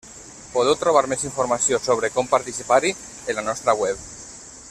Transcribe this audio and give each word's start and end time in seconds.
Podeu 0.53 0.77
trobar 0.83 1.03
més 1.11 1.25
informació 1.29 1.81
sobre 1.83 2.11
com 2.17 2.33
participar-hi 2.33 2.95
en 2.99 3.41
la 3.41 3.45
nostra 3.51 3.81
web. 3.85 4.07